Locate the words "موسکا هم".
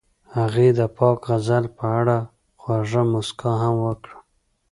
3.11-3.75